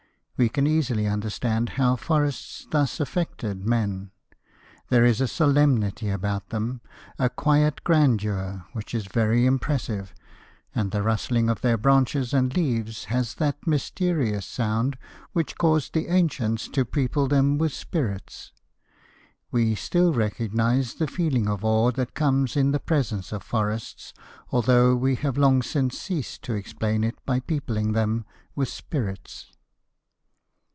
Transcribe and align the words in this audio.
We 0.37 0.49
can 0.49 0.65
easily 0.65 1.05
understand 1.05 1.69
how 1.77 1.95
forests 1.97 2.65
thus 2.71 2.99
affected 2.99 3.63
men. 3.63 4.09
There 4.89 5.05
is 5.05 5.21
a 5.21 5.27
solemnity 5.27 6.09
about 6.09 6.49
them, 6.49 6.81
a 7.19 7.29
quiet 7.29 7.83
grandeur, 7.83 8.65
which 8.73 8.95
is 8.95 9.05
very 9.05 9.45
impressive, 9.45 10.15
and 10.73 10.89
the 10.89 11.03
rustling 11.03 11.47
of 11.47 11.61
their 11.61 11.77
branches 11.77 12.33
and 12.33 12.55
leaves 12.57 13.03
has 13.05 13.35
that 13.35 13.67
mysterious 13.67 14.43
sound 14.47 14.97
which 15.33 15.59
caused 15.59 15.93
the 15.93 16.07
ancients 16.07 16.67
to 16.69 16.85
people 16.85 17.27
them 17.27 17.59
with 17.59 17.71
spirits. 17.71 18.51
We 19.51 19.75
still 19.75 20.11
recognize 20.11 20.95
the 20.95 21.05
feeling 21.05 21.47
of 21.47 21.63
awe 21.63 21.91
that 21.91 22.15
comes 22.15 22.57
in 22.57 22.71
the 22.71 22.79
presence 22.79 23.31
of 23.31 23.43
forests, 23.43 24.11
although 24.49 24.95
we 24.95 25.17
have 25.17 25.37
long 25.37 25.61
since 25.61 25.99
ceased 25.99 26.41
to 26.45 26.55
explain 26.55 27.03
it 27.03 27.23
by 27.27 27.41
peopling 27.41 27.91
them 27.91 28.25
with 28.55 28.69
spirits. 28.69 29.45